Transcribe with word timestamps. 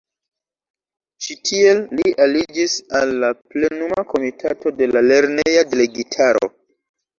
Ĉi 1.25 1.35
tie 1.49 1.73
li 1.99 2.13
aliĝis 2.25 2.79
al 3.01 3.13
la 3.25 3.31
Plenuma 3.53 4.07
Komitato 4.15 4.75
de 4.83 4.91
la 4.97 5.07
lerneja 5.13 5.67
delegitaro. 5.77 6.53